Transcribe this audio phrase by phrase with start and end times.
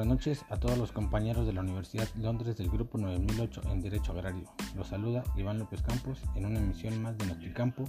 [0.00, 4.12] Buenas noches a todos los compañeros de la Universidad Londres del Grupo 9008 en Derecho
[4.12, 4.50] Agrario.
[4.74, 7.84] Los saluda Iván López Campos en una emisión más de Noticampo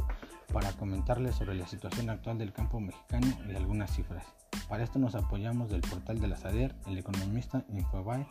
[0.52, 4.25] para comentarles sobre la situación actual del campo mexicano y algunas cifras.
[4.68, 8.28] Para esto nos apoyamos del portal de la SADER, El Economista, Infobae,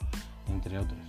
[0.48, 1.00] entre otros.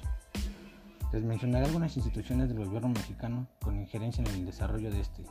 [1.11, 5.25] Les mencionaré algunas instituciones del gobierno mexicano con injerencia en el desarrollo de este.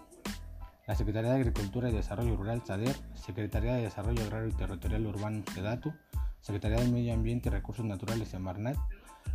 [0.87, 5.43] La Secretaría de Agricultura y Desarrollo Rural, SADER, Secretaría de Desarrollo Agrario y Territorial Urbano,
[5.55, 5.95] SEDATU,
[6.41, 8.77] Secretaría de Medio Ambiente y Recursos Naturales Semarnat,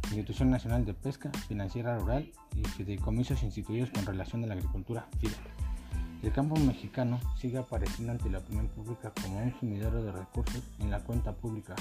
[0.06, 5.38] Institución Nacional de Pesca, Financiera Rural y fideicomisos instituidos con relación a la agricultura, FIDA.
[6.24, 10.90] El campo mexicano sigue apareciendo ante la opinión pública como un sumidero de recursos en
[10.90, 11.76] la cuenta pública,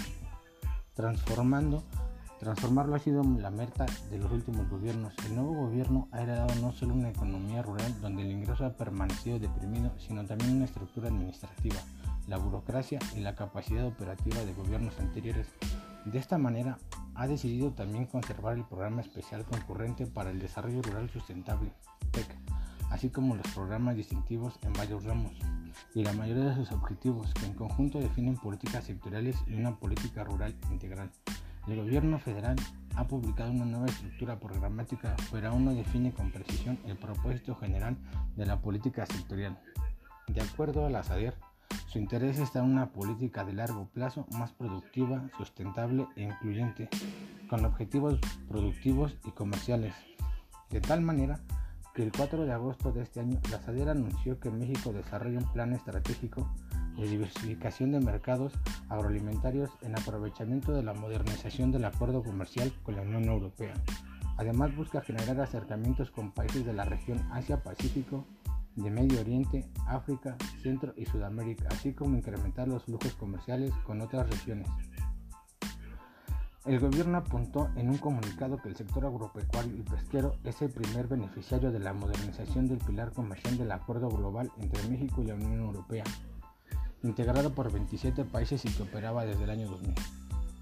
[0.95, 1.83] transformando
[2.45, 5.14] Transformarlo ha sido la meta de los últimos gobiernos.
[5.25, 9.38] El nuevo gobierno ha heredado no solo una economía rural donde el ingreso ha permanecido
[9.38, 11.77] deprimido, sino también una estructura administrativa
[12.27, 15.48] la burocracia y la capacidad operativa de gobiernos anteriores.
[16.05, 16.78] De esta manera,
[17.14, 21.72] ha decidido también conservar el Programa Especial Concurrente para el Desarrollo Rural Sustentable,
[22.12, 22.27] PEC,
[22.91, 25.33] así como los programas distintivos en varios ramos,
[25.94, 30.25] y la mayoría de sus objetivos, que en conjunto definen políticas sectoriales y una política
[30.25, 31.11] rural integral.
[31.66, 32.56] El gobierno federal
[32.97, 37.97] ha publicado una nueva estructura programática, pero aún no define con precisión el propósito general
[38.36, 39.59] de la política sectorial.
[40.28, 41.34] De acuerdo a la SADER,
[41.87, 46.89] su interés está en una política de largo plazo más productiva, sustentable e incluyente,
[47.48, 49.95] con objetivos productivos y comerciales.
[50.71, 51.41] De tal manera
[51.95, 55.53] que el 4 de agosto de este año, la SADER anunció que México desarrolla un
[55.53, 56.53] plan estratégico
[56.97, 58.53] de diversificación de mercados
[58.89, 63.75] agroalimentarios en aprovechamiento de la modernización del acuerdo comercial con la Unión Europea.
[64.37, 68.27] Además busca generar acercamientos con países de la región Asia-Pacífico
[68.77, 74.28] de Medio Oriente, África, Centro y Sudamérica, así como incrementar los flujos comerciales con otras
[74.28, 74.69] regiones.
[76.65, 81.09] El gobierno apuntó en un comunicado que el sector agropecuario y pesquero es el primer
[81.09, 85.60] beneficiario de la modernización del pilar comercial del Acuerdo Global entre México y la Unión
[85.60, 86.04] Europea,
[87.03, 89.94] integrado por 27 países y que operaba desde el año 2000.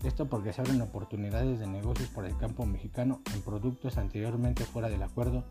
[0.03, 4.88] Esto porque se abren oportunidades de negocios para el campo mexicano en productos anteriormente fuera
[4.88, 5.44] del acuerdo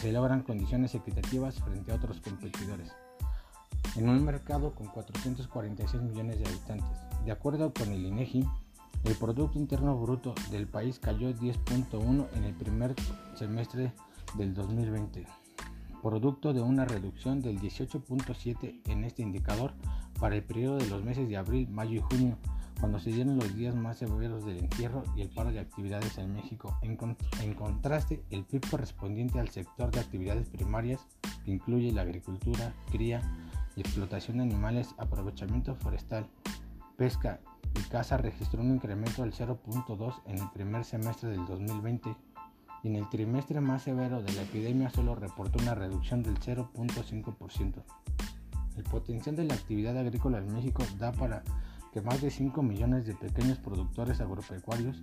[0.00, 2.92] se logran condiciones equitativas frente a otros competidores.
[3.96, 8.46] En un mercado con 446 millones de habitantes, de acuerdo con el INEGI,
[9.04, 12.94] el Producto Interno Bruto del país cayó 10.1 en el primer
[13.34, 13.92] semestre
[14.36, 15.26] del 2020,
[16.02, 19.72] producto de una reducción del 18.7 en este indicador
[20.20, 22.38] para el periodo de los meses de abril, mayo y junio,
[22.80, 26.32] cuando se dieron los días más severos del entierro y el paro de actividades en
[26.32, 26.78] México.
[26.82, 26.96] En,
[27.54, 31.06] contraste, el PIB correspondiente al sector de actividades primarias,
[31.44, 33.20] que incluye la agricultura, cría
[33.76, 36.26] y explotación de animales, aprovechamiento forestal,
[36.96, 37.40] pesca
[37.74, 42.14] y caza, registró un incremento del 0.2 en el primer semestre del 2020
[42.82, 47.82] y en el trimestre más severo de la epidemia solo reportó una reducción del 0.5%.
[48.76, 51.42] El potencial de la actividad agrícola en México da para
[51.92, 55.02] que más de 5 millones de pequeños productores agropecuarios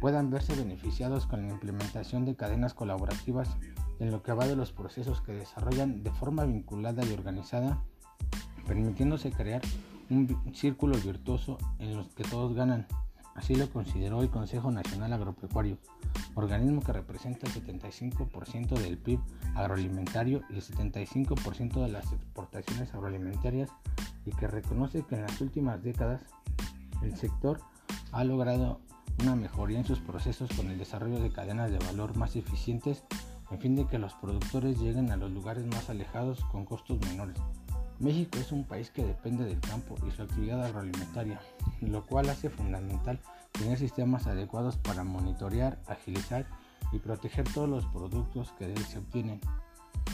[0.00, 3.56] puedan verse beneficiados con la implementación de cadenas colaborativas
[3.98, 7.82] en lo que va de los procesos que desarrollan de forma vinculada y organizada,
[8.66, 9.62] permitiéndose crear
[10.10, 12.86] un círculo virtuoso en los que todos ganan.
[13.34, 15.76] Así lo consideró el Consejo Nacional Agropecuario,
[16.34, 19.20] organismo que representa el 75% del PIB
[19.54, 23.70] agroalimentario y el 75% de las exportaciones agroalimentarias
[24.26, 26.20] y que reconoce que en las últimas décadas
[27.02, 27.60] el sector
[28.12, 28.80] ha logrado
[29.22, 33.04] una mejoría en sus procesos con el desarrollo de cadenas de valor más eficientes
[33.50, 37.36] en fin de que los productores lleguen a los lugares más alejados con costos menores.
[37.98, 41.40] México es un país que depende del campo y su actividad agroalimentaria,
[41.80, 43.18] lo cual hace fundamental
[43.52, 46.46] tener sistemas adecuados para monitorear, agilizar
[46.92, 49.40] y proteger todos los productos que de él se obtienen.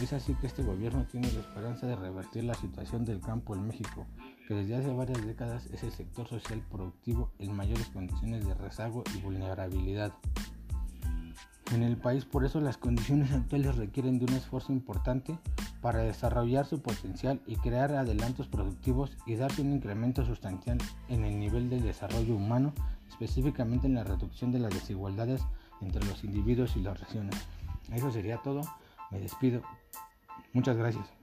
[0.02, 3.68] Es así que este gobierno tiene la esperanza de revertir la situación del campo en
[3.68, 4.04] México,
[4.48, 9.04] que desde hace varias décadas es el sector social productivo en mayores condiciones de rezago
[9.14, 10.12] y vulnerabilidad.
[11.72, 15.38] En el país por eso las condiciones actuales requieren de un esfuerzo importante
[15.80, 20.78] para desarrollar su potencial y crear adelantos productivos y darse un incremento sustancial
[21.10, 22.72] en el nivel del desarrollo humano,
[23.08, 25.44] específicamente en la reducción de las desigualdades
[25.80, 27.36] entre los individuos y las regiones.
[27.92, 28.62] Eso sería todo.
[29.12, 29.62] Me despido.
[30.52, 31.21] Muchas gracias.